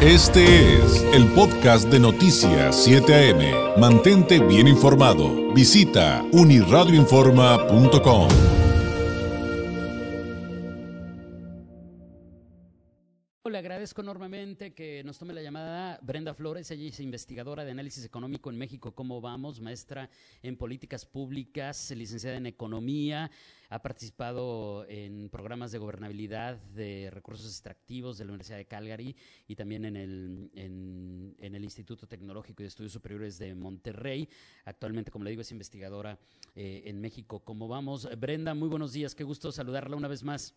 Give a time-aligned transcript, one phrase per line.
[0.00, 3.80] Este es el podcast de Noticias 7 AM.
[3.80, 5.52] Mantente bien informado.
[5.52, 8.28] Visita uniradioinforma.com.
[13.50, 18.04] Le agradezco enormemente que nos tome la llamada Brenda Flores, ella es investigadora de análisis
[18.04, 18.94] económico en México.
[18.94, 19.60] ¿Cómo vamos?
[19.60, 20.08] Maestra
[20.44, 23.32] en políticas públicas, licenciada en economía,
[23.70, 29.14] ha participado en programas de gobernabilidad de recursos extractivos de la Universidad de Calgary
[29.46, 34.28] y también en el, Instituto Tecnológico y de Estudios Superiores de Monterrey.
[34.64, 36.18] Actualmente, como le digo, es investigadora
[36.54, 37.40] eh, en México.
[37.40, 38.08] ¿Cómo vamos?
[38.18, 40.54] Brenda, muy buenos días, qué gusto saludarla una vez más.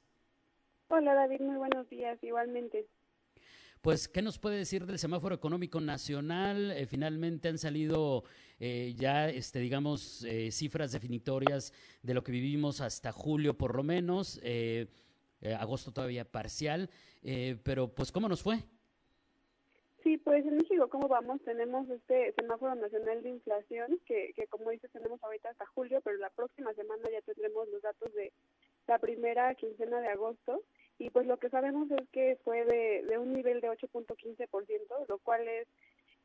[0.88, 2.88] Hola David, muy buenos días, igualmente.
[3.82, 6.70] Pues, ¿qué nos puede decir del semáforo económico nacional?
[6.70, 8.24] Eh, finalmente han salido
[8.60, 13.82] eh, ya, este, digamos, eh, cifras definitorias de lo que vivimos hasta julio, por lo
[13.82, 14.40] menos.
[15.58, 16.92] agosto todavía parcial.
[17.64, 18.60] pero, pues, ¿cómo nos fue?
[20.04, 21.42] Sí, pues en México, ¿cómo vamos?
[21.42, 26.18] Tenemos este semáforo nacional de inflación que, que, como dices, tenemos ahorita hasta julio, pero
[26.18, 28.32] la próxima semana ya tendremos los datos de
[28.88, 30.62] la primera quincena de agosto
[31.02, 35.18] y pues lo que sabemos es que fue de, de un nivel de 8.15%, lo
[35.18, 35.68] cual es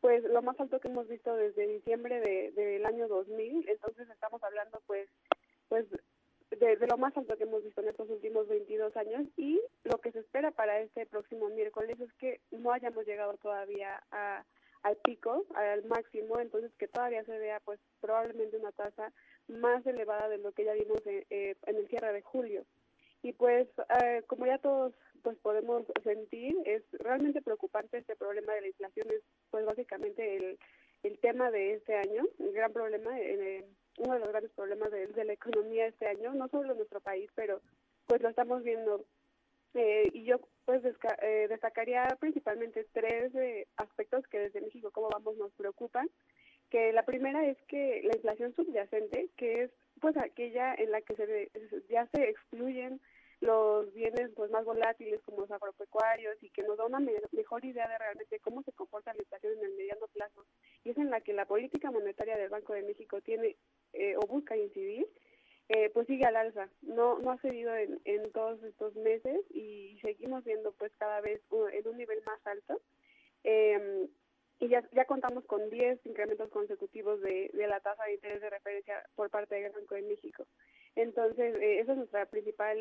[0.03, 4.43] pues lo más alto que hemos visto desde diciembre de, del año 2000, entonces estamos
[4.43, 5.09] hablando pues
[5.71, 5.87] pues
[6.51, 9.27] de, lo más alto que hemos visto en estos últimos 22 años.
[9.39, 14.03] Y lo que se espera para este próximo miércoles es que no hayamos llegado todavía
[14.11, 14.45] a,
[14.83, 19.11] al pico, al máximo, entonces que todavía se vea pues probablemente una tasa
[19.49, 22.67] más elevada de lo que ya vimos en, eh, en el cierre de julio.
[23.27, 23.67] Y pues,
[24.01, 29.09] eh, como ya todos pues podemos sentir, es realmente preocupante este problema de la inflación,
[29.11, 30.59] es pues básicamente el,
[31.03, 33.65] el tema de este año, el gran problema, eh,
[33.99, 37.29] uno de los grandes problemas de, la economía este año, no solo en nuestro país,
[37.35, 37.61] pero
[38.07, 39.05] pues lo estamos viendo.
[39.75, 43.33] Eh, y yo pues eh, destacaría principalmente tres
[43.77, 46.09] aspectos que desde México, como vamos, nos preocupan
[46.71, 49.71] que la primera es que la inflación subyacente, que es
[50.01, 51.51] pues aquella en la que se
[51.89, 53.01] ya se excluyen
[53.41, 57.87] los bienes pues más volátiles como los agropecuarios y que nos da una mejor idea
[57.87, 60.47] de realmente cómo se comporta la inflación en el mediano plazo
[60.83, 63.57] y es en la que la política monetaria del Banco de México tiene
[63.93, 65.07] eh, o busca incidir
[65.69, 70.43] eh, pues sigue al alza no no ha cedido en, todos estos meses y seguimos
[70.45, 72.81] viendo pues cada vez en un nivel más alto
[73.45, 74.09] eh,
[74.59, 79.05] y ya, ya contamos con 10 incrementos consecutivos de la tasa de interés de referencia
[79.15, 80.47] por parte del Banco de México.
[80.97, 82.79] Entonces, eh, esa es nuestra principal,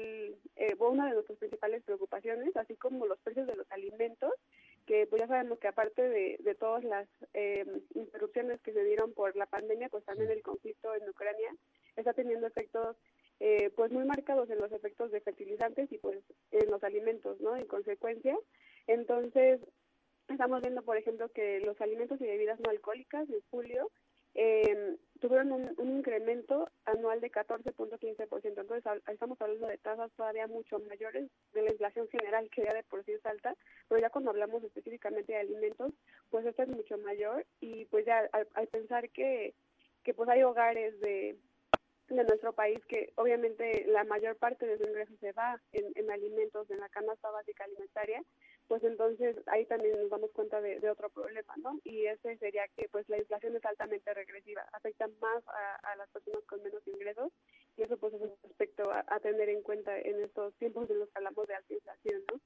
[0.56, 4.31] eh, una de nuestras principales preocupaciones, así como los precios de los alimentos,
[4.86, 9.14] que pues ya sabemos que aparte de, de todas las eh, interrupciones que se dieron
[9.14, 11.53] por la pandemia, pues también el conflicto en Ucrania
[11.98, 12.96] está teniendo efectos
[13.42, 17.58] eh, pues muy marcados en los efectos de fertilizantes y pues en los alimentos, ¿no?
[17.58, 18.38] En consecuencia,
[18.88, 19.59] entonces
[20.28, 23.92] Estamos viendo, por ejemplo, que los alimentos y bebidas no alcohólicas en julio
[24.35, 28.41] eh, tuvieron un, incremento anual de 14.15%.
[28.44, 32.84] Entonces, estamos hablando de tasas todavía mucho mayores de la inflación general, que ya de
[32.84, 33.56] por sí es alta,
[33.88, 35.94] pero ya cuando hablamos específicamente de alimentos,
[36.29, 39.53] pues esta es mucho mayor y pues ya al, pensar que,
[40.03, 41.38] que pues hay hogares de
[42.07, 46.12] de nuestro país que obviamente la mayor parte de su ingreso se va en, en
[46.12, 48.22] alimentos, en la canasta básica alimentaria,
[48.68, 51.80] pues entonces ahí también nos damos cuenta de, otro problema, ¿no?
[51.84, 56.44] Y ese sería que pues la inflación es altamente regresiva, afecta más a, las personas
[56.46, 57.31] con menos ingresos
[57.78, 61.09] y eso pues es un aspecto a, tener en cuenta en estos tiempos en los
[61.09, 62.40] que hablamos de alta inflación, ¿no?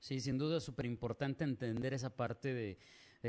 [0.00, 2.78] Sí, sin duda es súper importante entender esa parte de,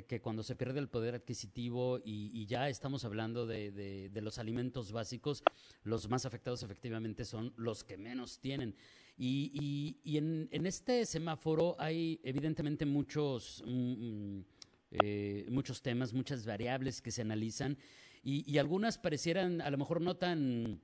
[0.05, 4.91] que cuando se pierde el poder adquisitivo y, ya estamos hablando de, de, los alimentos
[4.91, 5.43] básicos,
[5.83, 8.75] los más afectados efectivamente son los que menos tienen.
[9.21, 13.91] Y, y, en, en, este semáforo hay evidentemente muchos, mm,
[14.37, 14.45] mm,
[14.91, 17.77] eh, muchos temas, muchas variables que se analizan
[18.23, 20.79] y, y, algunas parecieran a lo mejor no tan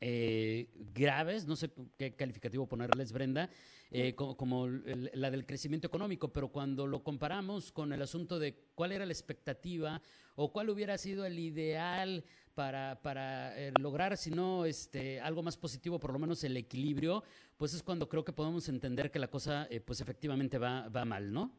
[0.00, 3.50] eh, graves, no sé qué calificativo ponerles, Brenda,
[3.90, 8.92] eh, como, la del crecimiento económico, pero cuando lo comparamos con el asunto de cuál
[8.92, 10.02] era la expectativa
[10.36, 12.24] o cuál hubiera sido el ideal
[12.54, 17.22] para, para eh, lograr, si no este, algo más positivo, por lo menos el equilibrio,
[17.56, 21.04] pues es cuando creo que podemos entender que la cosa, eh, pues efectivamente va, va
[21.04, 21.52] mal, ¿no?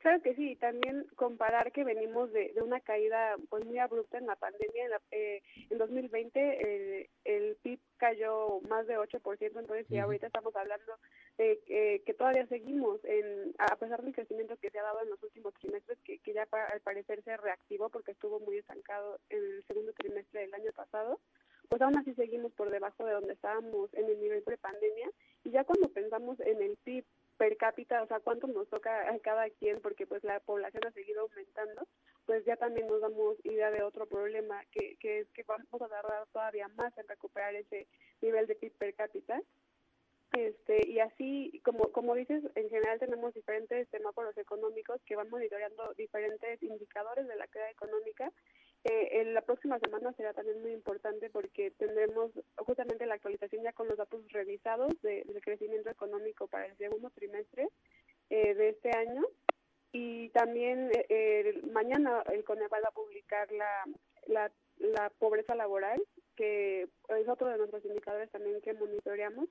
[0.00, 4.26] Claro que sí, también comparar que venimos de, de una caída pues muy abrupta en
[4.26, 4.86] la pandemia.
[4.86, 10.56] En, eh, en 2020 el, el PIB cayó más de 8%, entonces ya ahorita estamos
[10.56, 10.92] hablando
[11.36, 15.22] de que todavía seguimos, en, a pesar del crecimiento que se ha dado en los
[15.22, 19.64] últimos trimestres, que, que ya al parecer se reactivó porque estuvo muy estancado en el
[19.66, 21.20] segundo trimestre del año pasado,
[21.68, 25.10] pues aún así seguimos por debajo de donde estábamos en el nivel pre-pandemia.
[25.44, 27.04] Y ya cuando pensamos en el PIB
[27.40, 30.92] per cápita, o sea, cuánto nos toca a cada quien, porque pues la población ha
[30.92, 31.88] seguido aumentando,
[32.26, 35.88] pues ya también nos damos idea de otro problema, que, que es que vamos a
[35.88, 37.88] tardar todavía más en recuperar ese
[38.20, 39.40] nivel de PIB per cápita.
[40.32, 45.94] Este, y así, como, como dices, en general tenemos diferentes semáforos económicos que van monitoreando
[45.94, 48.30] diferentes indicadores de la actividad económica.
[48.84, 53.72] Eh, en la próxima semana será también muy importante porque tendremos justamente la actualización ya
[53.72, 57.68] con los datos revisados de, del crecimiento económico para el segundo trimestre
[58.30, 59.22] eh, de este año.
[59.92, 63.84] Y también eh, mañana el Coneval va a publicar la,
[64.26, 66.00] la, la pobreza laboral,
[66.36, 69.48] que es otro de nuestros indicadores también que monitoreamos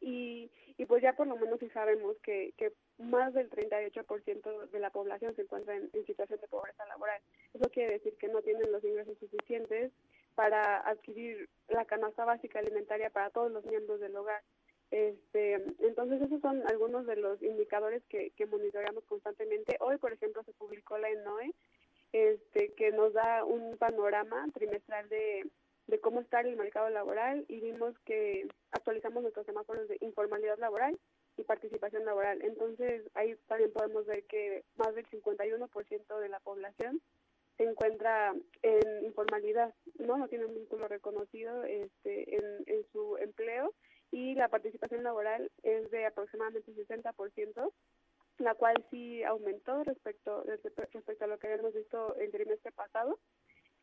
[0.00, 4.80] y, y pues ya por lo menos sí sabemos que, que más del 38% de
[4.80, 7.20] la población se encuentra en, situación de pobreza laboral.
[7.54, 9.92] Eso quiere decir que no tienen los ingresos suficientes
[10.34, 14.42] para adquirir la canasta básica alimentaria para todos los miembros del hogar.
[14.90, 19.76] Este, entonces esos son algunos de los indicadores que, que monitoreamos constantemente.
[19.80, 21.52] Hoy, por ejemplo, se publicó la ENOE,
[22.12, 25.46] este, que nos da un panorama trimestral de
[25.90, 30.98] de cómo está el mercado laboral y vimos que actualizamos nuestros semáforos de informalidad laboral
[31.36, 32.40] y participación laboral.
[32.42, 37.00] Entonces, ahí también podemos ver que más del 51% de la población
[37.56, 38.32] se encuentra
[38.62, 40.16] en informalidad, ¿no?
[40.16, 43.74] No tiene un vínculo reconocido este, en, en su empleo
[44.12, 47.72] y la participación laboral es de aproximadamente 60%,
[48.38, 53.18] la cual sí aumentó respecto, respecto a lo que habíamos visto el trimestre pasado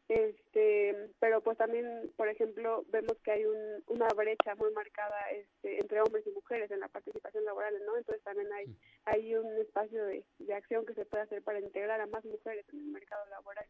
[0.10, 5.80] este pero pues también por ejemplo vemos que hay un, una brecha muy marcada este,
[5.80, 8.66] entre hombres y mujeres en la participación laboral no entonces también hay
[9.06, 12.66] hay un espacio de, de acción que se puede hacer para integrar a más mujeres
[12.72, 13.66] en el mercado laboral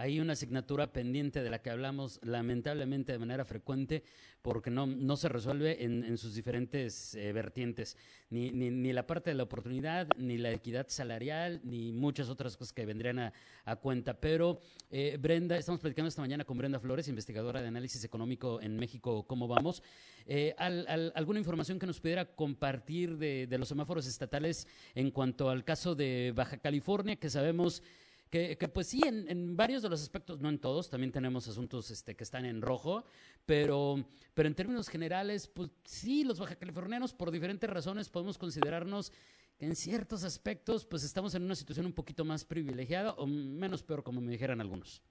[0.00, 4.02] hay una asignatura pendiente de la que hablamos lamentablemente de manera frecuente
[4.40, 7.98] porque no, no se resuelve en, en sus diferentes eh, vertientes,
[8.30, 12.56] ni, ni, ni, la parte de la oportunidad, ni la equidad salarial, ni muchas otras
[12.56, 13.32] cosas que vendrían a,
[13.66, 14.14] a cuenta.
[14.14, 14.60] Pero,
[14.90, 19.26] eh, Brenda, estamos platicando esta mañana con Brenda Flores, investigadora de análisis económico en México,
[19.26, 19.82] ¿cómo vamos?
[20.24, 25.10] Eh, al, al, ¿Alguna información que nos pudiera compartir de, de los semáforos estatales en
[25.10, 27.82] cuanto al caso de Baja California, que sabemos
[28.30, 31.90] que, que pues sí, en, varios de los aspectos, no en todos, también tenemos asuntos
[31.90, 33.04] este, que están en rojo,
[33.44, 33.96] pero,
[34.34, 39.12] pero en términos generales, pues sí, los baja californianos, por diferentes razones, podemos considerarnos
[39.58, 43.82] que en ciertos aspectos, pues estamos en una situación un poquito más privilegiada o menos
[43.82, 45.02] peor, como me dijeran algunos.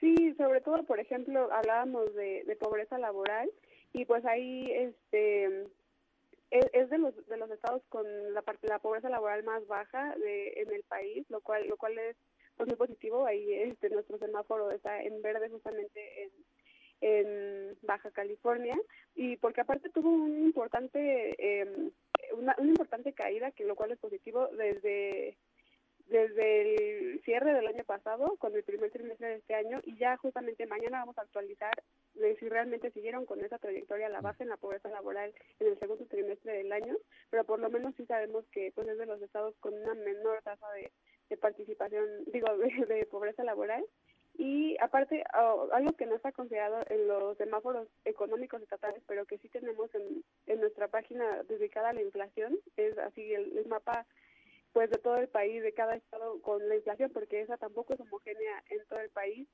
[0.00, 3.48] Sí, sobre todo, por ejemplo, hablábamos de, de pobreza laboral
[3.92, 5.66] y pues ahí este
[6.50, 10.54] es, de los de los estados con la parte la pobreza laboral más baja de,
[10.56, 12.16] en el país lo cual lo cual es
[12.56, 13.26] pues, muy positivo.
[13.26, 16.30] Ahí este nuestro semáforo está en verde justamente en
[17.00, 18.76] en Baja California.
[19.14, 21.90] Y porque aparte tuvo un importante eh,
[22.32, 25.36] una, una importante caída que lo cual es positivo desde
[26.06, 29.80] desde el cierre del año pasado con el primer trimestre de este año.
[29.84, 31.72] Y ya justamente mañana vamos a actualizar
[32.18, 35.66] de si realmente siguieron con esa trayectoria a la base en la pobreza laboral en
[35.68, 36.96] el segundo trimestre del año,
[37.30, 40.42] pero por lo menos sí sabemos que pues es de los estados con una menor
[40.42, 43.84] tasa de, participación, digo, de, pobreza laboral.
[44.40, 45.24] Y aparte,
[45.72, 50.22] algo que no está considerado en los semáforos económicos estatales, pero que sí tenemos en,
[50.46, 54.06] en nuestra página dedicada a la inflación, es así el, el mapa
[54.72, 58.00] pues de todo el país, de cada estado con la inflación, porque esa tampoco es
[58.00, 59.48] homogénea en todo el país.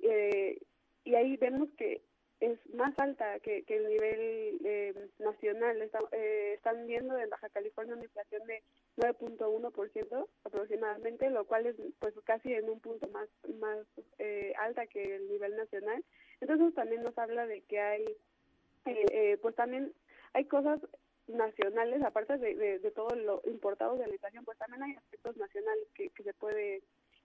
[0.00, 0.60] Eh,
[1.04, 2.02] y ahí vemos que
[2.40, 5.82] es más alta que, que el nivel eh, nacional.
[5.82, 8.62] Está, eh, están viendo en Baja California una inflación de
[8.96, 13.28] 9.1% aproximadamente, lo cual es pues casi en un punto más
[13.60, 13.78] más
[14.18, 16.04] eh, alta que el nivel nacional.
[16.40, 18.04] Entonces también nos habla de que hay,
[18.84, 19.92] eh, eh, pues también
[20.32, 20.80] hay cosas
[21.26, 25.86] nacionales, aparte de, de, todo lo importado de la inflación, pues también hay aspectos nacionales
[25.94, 26.82] que, que se puede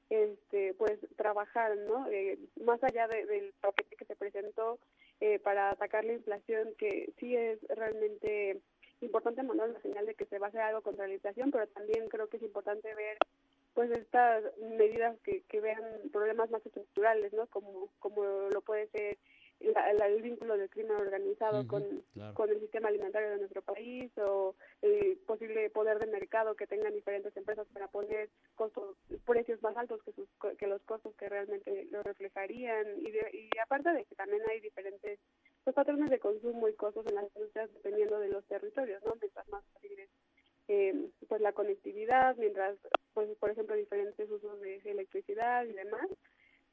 [0.10, 4.78] este pues trabajar no eh, más allá de, del paquete que se presentó
[5.26, 8.60] eh, para atacar la inflación que sí es realmente
[9.00, 11.66] importante mandar una señal de que se va a hacer algo contra la inflación pero
[11.68, 13.18] también creo que es importante ver
[13.74, 19.18] pues estas medidas que, que vean problemas más estructurales no como como lo puede ser
[19.64, 22.34] la, la, el vínculo del crimen organizado uh -huh, con, claro.
[22.34, 26.94] con el sistema alimentario de nuestro país o el posible poder de mercado que tengan
[26.94, 30.28] diferentes empresas para poner costos, precios más altos que, sus,
[30.58, 34.60] que los costos que realmente lo reflejarían y, de, y aparte de que también hay
[34.60, 35.20] diferentes
[35.64, 39.14] pues, patrones de consumo y costos en las industrias dependiendo de los territorios, ¿no?
[39.20, 40.10] Mientras más fácil es
[40.70, 42.78] eh, pues la conectividad, mientras
[43.14, 46.08] pues por ejemplo diferentes usos de electricidad y demás,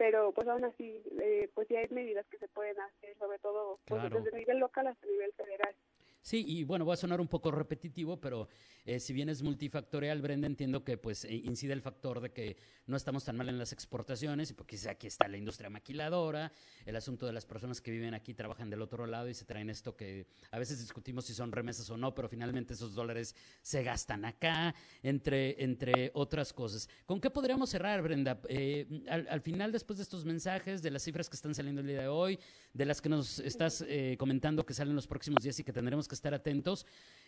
[0.00, 3.80] pero pues aún así eh, pues sí hay medidas que se pueden hacer sobre todo
[3.84, 4.16] pues, claro.
[4.16, 5.74] desde el nivel local hasta el nivel federal
[6.22, 8.48] Sí, y bueno, voy a sonar un poco repetitivo, pero
[8.84, 12.56] eh, si bien es multifactorial, Brenda, entiendo que pues eh, incide el factor de que
[12.86, 16.52] no estamos tan mal en las exportaciones, y porque aquí está la industria maquiladora,
[16.84, 19.70] el asunto de las personas que viven aquí trabajan del otro lado y se traen
[19.70, 23.82] esto que a veces discutimos si son remesas o no, pero finalmente esos dólares se
[23.82, 26.88] gastan acá, entre, entre otras cosas.
[27.06, 28.40] ¿Con qué podríamos cerrar, Brenda?
[28.48, 32.02] Eh, al, final, después de estos mensajes, de las cifras que están saliendo el día
[32.02, 32.38] de hoy,
[32.74, 33.84] de las que nos estás
[34.18, 36.86] comentando que salen los próximos días y que tendremos que estar atentos.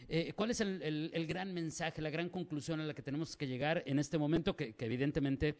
[0.09, 3.83] Eh, ¿Cuál es el, gran mensaje, la gran conclusión a la que tenemos que llegar
[3.87, 4.55] en este momento?
[4.57, 5.57] Que, evidentemente,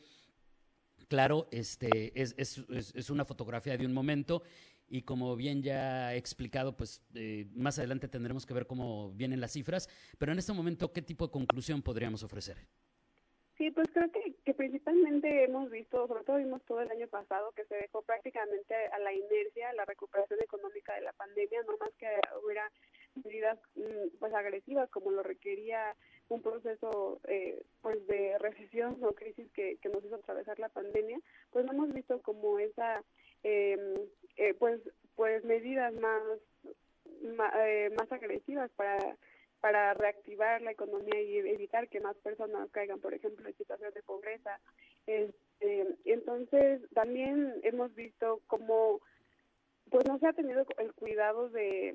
[1.09, 4.43] claro, este, es, una fotografía de un momento
[4.89, 9.41] y como bien ya he explicado, pues eh, más adelante tendremos que ver cómo vienen
[9.41, 9.89] las cifras,
[10.19, 12.59] pero en este momento, ¿qué tipo de conclusión podríamos ofrecer?
[13.57, 17.53] Sí, pues creo que, que principalmente hemos visto, sobre todo vimos todo el año pasado,
[17.53, 21.93] que se dejó prácticamente a la inercia la recuperación económica de la pandemia, no más
[21.97, 22.09] que
[22.45, 22.69] hubiera
[23.17, 25.95] medidas mm, pues agresivas como lo requería
[26.29, 31.19] un proceso eh, pues de recesión o crisis que, nos hizo atravesar la pandemia
[31.51, 33.03] pues no hemos visto como esa
[33.43, 33.95] em,
[34.37, 34.81] eh, pues
[35.15, 36.23] pues medidas más
[37.57, 39.17] eh, más, agresivas para
[39.61, 44.03] para reactivar la economía y evitar que más personas caigan, por ejemplo, en situación de
[44.03, 44.59] pobreza.
[45.07, 49.01] Este, entonces, también hemos visto cómo
[49.89, 51.95] pues no se ha tenido el cuidado de,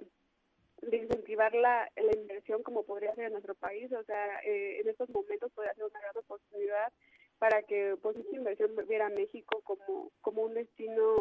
[0.82, 3.92] de incentivar la, la inversión como podría ser en nuestro país.
[3.92, 6.92] O sea, eh, en estos momentos podría ser una gran oportunidad
[7.40, 11.18] para que pues esta inversión viera a México como, como un destino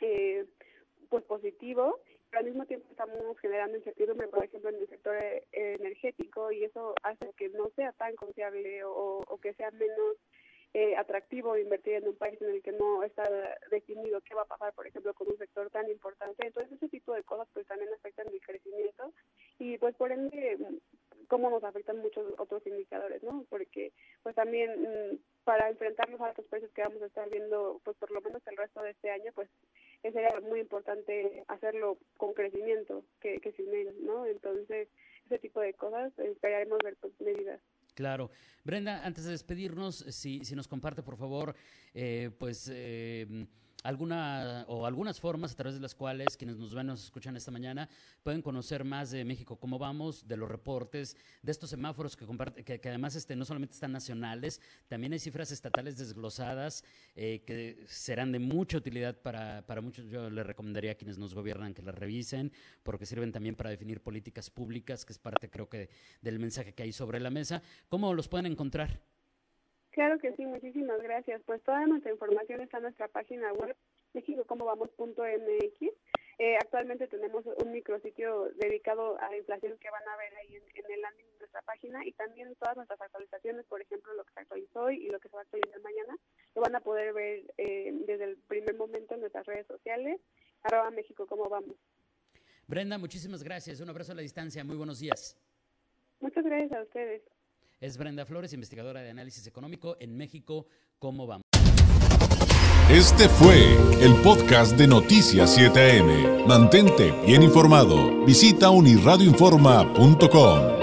[0.00, 0.46] eh,
[1.08, 5.46] pues positivo pero al mismo tiempo estamos generando incertidumbre, por ejemplo, en el sector eh,
[5.52, 10.16] energético y eso hace que no sea tan confiable o, o que sea menos
[10.78, 13.24] eh, atractivo invertir en un país en el que no está
[13.70, 16.46] definido qué va a pasar, por ejemplo, con un sector tan importante.
[16.46, 19.10] Entonces, ese tipo de cosas pues también afectan el crecimiento
[19.58, 20.58] y pues por ende
[21.28, 23.46] cómo nos afectan muchos otros indicadores, ¿no?
[23.48, 27.96] Porque pues también mm, para enfrentar los altos precios que vamos a estar viendo pues
[27.96, 29.48] por lo menos el resto de este año, pues
[30.02, 34.26] sería muy importante hacerlo con crecimiento que, que sin menos, ¿no?
[34.26, 34.88] Entonces,
[35.24, 37.62] ese tipo de cosas esperaremos ver pues, medidas.
[37.96, 38.30] Claro.
[38.62, 41.56] Brenda, antes de despedirnos, si, si nos comparte, por favor,
[41.94, 43.46] eh, pues eh,
[43.82, 47.50] alguna o algunas formas a través de las cuales quienes nos ven, nos escuchan esta
[47.50, 47.88] mañana,
[48.22, 52.64] pueden conocer más de México, cómo vamos, de los reportes, de estos semáforos que, comparte,
[52.64, 58.32] que, además este, no solamente están nacionales, también hay cifras estatales desglosadas eh, que serán
[58.32, 60.06] de mucha utilidad para, para muchos.
[60.06, 62.52] Yo les recomendaría a quienes nos gobiernan que las revisen,
[62.82, 65.90] porque sirven también para definir políticas públicas, que es parte creo que
[66.20, 67.62] del mensaje que hay sobre la mesa.
[67.88, 69.00] ¿Cómo los pueden encontrar?
[69.96, 71.40] Claro que sí, muchísimas gracias.
[71.46, 73.74] Pues toda nuestra información está en nuestra página web
[74.12, 75.80] mexicocomobamos.mx.
[76.38, 80.84] Eh, actualmente tenemos un micrositio dedicado a la inflación que van a ver ahí en,
[80.92, 84.40] el landing de nuestra página y también todas nuestras actualizaciones, por ejemplo, lo que se
[84.40, 86.14] actualizó hoy y lo que se va a actualizar mañana,
[86.54, 90.20] lo van a poder ver eh, desde el primer momento en nuestras redes sociales,
[90.62, 91.74] arroba México, ¿cómo vamos?
[92.66, 93.80] Brenda, muchísimas gracias.
[93.80, 94.62] Un abrazo a la distancia.
[94.62, 95.38] Muy buenos días.
[96.20, 97.22] Muchas gracias a ustedes.
[97.80, 100.66] Es Brenda Flores, investigadora de análisis económico en México.
[100.98, 101.42] ¿Cómo vamos?
[102.90, 106.46] Este fue el podcast de Noticias 7am.
[106.46, 108.24] Mantente bien informado.
[108.24, 110.75] Visita unirradioinforma.com.